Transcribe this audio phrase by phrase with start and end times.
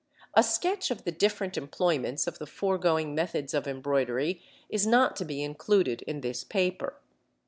[0.33, 5.25] A sketch of the different employments of the foregoing methods of embroidery is not to
[5.25, 6.95] be included in this paper.